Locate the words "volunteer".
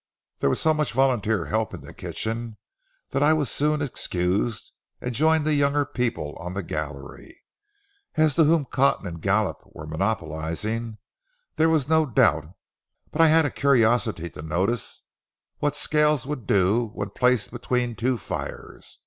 0.93-1.45